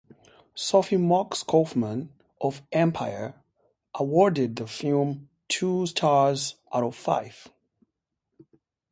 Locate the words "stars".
5.85-6.55